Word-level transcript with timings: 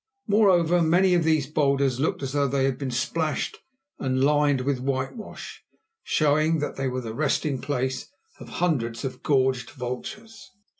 Moreover, 0.25 0.81
many 0.81 1.13
of 1.13 1.23
these 1.23 1.45
boulders 1.45 1.99
looked 1.99 2.23
as 2.23 2.33
though 2.33 2.47
they 2.47 2.63
had 2.63 2.79
been 2.79 2.89
splashed 2.89 3.59
and 3.99 4.23
lined 4.23 4.61
with 4.61 4.79
whitewash, 4.79 5.63
showing 6.01 6.57
that 6.57 6.75
they 6.75 6.87
were 6.87 7.01
the 7.01 7.13
resting 7.13 7.61
place 7.61 8.07
of 8.39 8.49
hundreds 8.49 9.05
of 9.05 9.21
gorged 9.21 9.69
vultures. 9.69 10.49